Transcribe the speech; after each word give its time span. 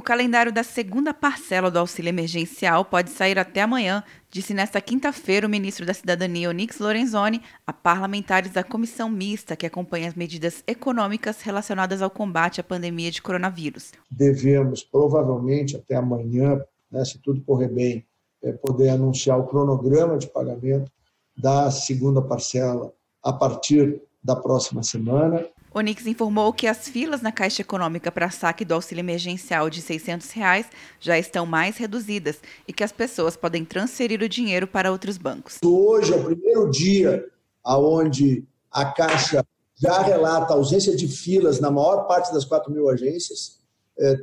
O 0.00 0.02
calendário 0.02 0.50
da 0.50 0.62
segunda 0.62 1.12
parcela 1.12 1.70
do 1.70 1.78
auxílio 1.78 2.08
emergencial 2.08 2.86
pode 2.86 3.10
sair 3.10 3.38
até 3.38 3.60
amanhã, 3.60 4.02
disse 4.30 4.54
nesta 4.54 4.80
quinta-feira 4.80 5.46
o 5.46 5.50
ministro 5.50 5.84
da 5.84 5.92
Cidadania 5.92 6.48
Onix 6.48 6.78
Lorenzoni 6.78 7.42
a 7.66 7.70
parlamentares 7.70 8.50
da 8.50 8.64
comissão 8.64 9.10
mista 9.10 9.54
que 9.54 9.66
acompanha 9.66 10.08
as 10.08 10.14
medidas 10.14 10.64
econômicas 10.66 11.42
relacionadas 11.42 12.00
ao 12.00 12.08
combate 12.08 12.62
à 12.62 12.64
pandemia 12.64 13.10
de 13.10 13.20
coronavírus. 13.20 13.92
Devemos, 14.10 14.82
provavelmente 14.82 15.76
até 15.76 15.96
amanhã, 15.96 16.58
né, 16.90 17.04
se 17.04 17.18
tudo 17.18 17.42
correr 17.42 17.68
bem, 17.68 18.06
é, 18.42 18.52
poder 18.52 18.88
anunciar 18.88 19.38
o 19.38 19.46
cronograma 19.46 20.16
de 20.16 20.28
pagamento 20.28 20.90
da 21.36 21.70
segunda 21.70 22.22
parcela 22.22 22.90
a 23.22 23.34
partir 23.34 24.00
da 24.24 24.34
próxima 24.34 24.82
semana. 24.82 25.46
Onix 25.72 26.04
informou 26.04 26.52
que 26.52 26.66
as 26.66 26.88
filas 26.88 27.22
na 27.22 27.30
Caixa 27.30 27.62
Econômica 27.62 28.10
para 28.10 28.28
saque 28.28 28.64
do 28.64 28.74
auxílio 28.74 29.02
emergencial 29.02 29.70
de 29.70 29.80
600 29.80 30.28
reais 30.32 30.66
já 30.98 31.16
estão 31.16 31.46
mais 31.46 31.76
reduzidas 31.76 32.40
e 32.66 32.72
que 32.72 32.82
as 32.82 32.90
pessoas 32.90 33.36
podem 33.36 33.64
transferir 33.64 34.20
o 34.20 34.28
dinheiro 34.28 34.66
para 34.66 34.90
outros 34.90 35.16
bancos. 35.16 35.58
Hoje 35.64 36.12
é 36.12 36.16
o 36.16 36.24
primeiro 36.24 36.68
dia 36.70 37.24
onde 37.64 38.44
a 38.68 38.86
Caixa 38.86 39.46
já 39.76 40.02
relata 40.02 40.54
ausência 40.54 40.96
de 40.96 41.06
filas 41.06 41.60
na 41.60 41.70
maior 41.70 42.08
parte 42.08 42.32
das 42.32 42.44
4 42.44 42.72
mil 42.72 42.88
agências 42.88 43.59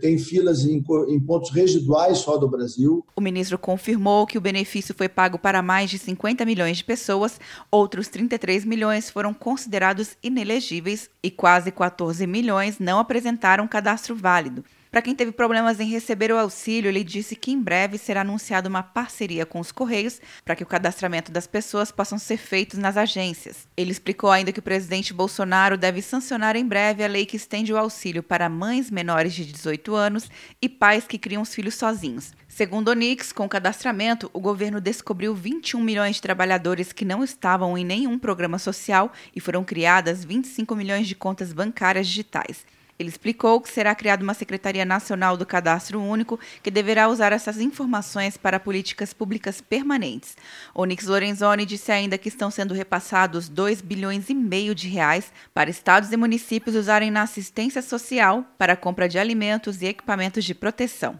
tem 0.02 0.18
filas 0.18 0.66
em, 0.66 0.84
em, 1.08 1.20
pontos 1.20 1.52
residuais 1.52 2.18
só 2.18 2.38
do 2.38 2.48
Brasil. 2.48 3.06
O 3.16 3.22
ministro 3.22 3.58
confirmou 3.58 4.26
que 4.26 4.38
o 4.38 4.42
benefício 4.42 4.96
foi 4.96 5.08
pago 5.08 5.38
para 5.38 5.62
mais 5.62 5.90
de 5.90 5.98
50 5.98 6.44
milhões 6.46 6.78
de 6.78 6.84
pessoas, 6.84 7.40
outros 7.70 8.08
33 8.08 8.66
milhões 8.66 9.10
foram 9.10 9.34
considerados 9.34 10.18
inelegíveis 10.24 11.10
e 11.22 11.30
quase 11.30 11.72
14 11.72 12.26
milhões 12.26 12.80
não 12.80 13.00
apresentaram 13.00 13.68
cadastro 13.68 14.16
válido. 14.16 14.64
Para 14.98 15.04
quem 15.04 15.14
teve 15.14 15.32
problemas 15.32 15.80
em 15.80 15.88
receber 15.88 16.32
o 16.32 16.40
auxílio, 16.40 16.90
ele 16.90 17.04
disse 17.04 17.36
que 17.36 17.52
em 17.52 17.62
breve 17.62 18.00
será 18.00 18.22
anunciada 18.22 18.68
uma 18.68 18.82
parceria 18.82 19.46
com 19.46 19.60
os 19.60 19.72
Correios 19.72 20.20
para 20.44 20.56
que 20.56 20.64
o 20.64 20.66
cadastramento 20.66 21.32
das 21.32 21.46
pessoas 21.46 21.92
possam 21.92 22.18
ser 22.18 22.38
feito 22.38 22.80
nas 22.80 22.98
agências. 22.98 23.68
Ele 23.78 23.92
explicou 23.92 24.32
ainda 24.32 24.52
que 24.52 24.58
o 24.58 24.64
presidente 24.64 25.14
Bolsonaro 25.14 25.78
deve 25.78 26.02
sancionar 26.02 26.56
em 26.56 26.66
breve 26.66 27.04
a 27.04 27.08
lei 27.08 27.28
que 27.28 27.38
estende 27.38 27.72
o 27.72 27.78
auxílio 27.78 28.24
para 28.24 28.50
mães 28.50 28.90
menores 28.90 29.36
de 29.36 29.46
18 29.46 29.94
anos 29.94 30.32
e 30.60 30.68
pais 30.68 31.06
que 31.06 31.20
criam 31.20 31.44
os 31.44 31.54
filhos 31.54 31.76
sozinhos. 31.76 32.34
Segundo 32.48 32.88
Onix, 32.88 33.32
com 33.32 33.46
o 33.46 33.50
cadastramento, 33.50 34.32
o 34.34 34.40
governo 34.40 34.82
descobriu 34.82 35.36
21 35.36 35.80
milhões 35.80 36.16
de 36.16 36.24
trabalhadores 36.24 36.92
que 36.92 37.06
não 37.06 37.24
estavam 37.24 37.78
em 37.78 37.86
nenhum 37.86 38.18
programa 38.18 38.58
social 38.58 39.14
e 39.36 39.40
foram 39.40 39.64
criadas 39.64 40.26
25 40.26 40.76
milhões 40.76 41.08
de 41.08 41.14
contas 41.14 41.54
bancárias 41.54 42.08
digitais. 42.08 42.66
Ele 43.00 43.10
explicou 43.10 43.62
que 43.62 43.70
será 43.70 43.94
criada 43.94 44.24
uma 44.24 44.34
Secretaria 44.34 44.84
Nacional 44.84 45.38
do 45.38 45.46
Cadastro 45.46 46.02
Único 46.02 46.40
que 46.64 46.72
deverá 46.72 47.08
usar 47.08 47.32
essas 47.32 47.60
informações 47.60 48.38
para 48.38 48.60
políticas 48.60 49.14
públicas 49.14 49.62
permanentes. 49.62 50.36
Onix 50.74 51.06
Lorenzoni 51.06 51.66
disse 51.66 51.92
ainda 51.92 52.18
que 52.18 52.30
estão 52.30 52.50
sendo 52.50 52.74
repassados 52.74 53.48
2 53.50 53.82
bilhões 53.82 54.30
e 54.30 54.34
meio 54.34 54.74
de 54.74 54.88
reais 54.88 55.32
para 55.54 55.70
estados 55.70 56.12
e 56.12 56.18
municípios 56.18 56.76
usarem 56.76 57.12
na 57.12 57.22
assistência 57.22 57.82
social 57.84 58.44
para 58.58 58.74
a 58.74 58.78
compra 58.78 59.08
de 59.08 59.20
alimentos 59.20 59.82
e 59.82 59.86
equipamentos 59.86 60.44
de 60.44 60.56
proteção. 60.56 61.20